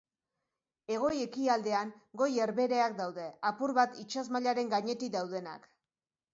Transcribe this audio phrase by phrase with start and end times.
[0.93, 1.91] Hego-ekialdean
[2.23, 5.73] Goi Herbehereak daude, apur bat itsas mailaren gainetik daudenak.